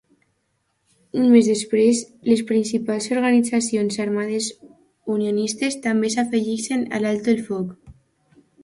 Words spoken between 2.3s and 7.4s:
les principals organitzacions armades unionistes també s'afegeixen a l'alto